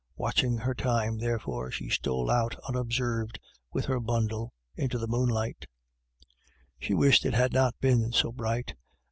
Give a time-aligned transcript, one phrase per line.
[0.15, 3.39] Watching her time, therefore, she stole out unob served
[3.71, 5.67] with her bundle into the moonlight
[6.79, 8.73] She wished it had not been so bright.